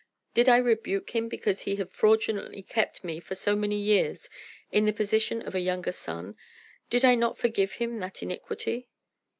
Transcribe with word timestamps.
"Did 0.33 0.49
I 0.49 0.57
rebuke 0.57 1.15
him 1.15 1.29
because 1.29 1.59
he 1.61 1.75
had 1.75 1.91
fraudulently 1.91 2.63
kept 2.63 3.03
me 3.03 3.19
for 3.19 3.35
so 3.35 3.55
many 3.55 3.79
years 3.79 4.31
in 4.71 4.85
the 4.85 4.93
position 4.93 5.43
of 5.43 5.53
a 5.53 5.59
younger 5.59 5.91
son? 5.91 6.35
Did 6.89 7.05
I 7.05 7.13
not 7.13 7.37
forgive 7.37 7.73
him 7.73 7.99
that 7.99 8.23
iniquity?" 8.23 8.89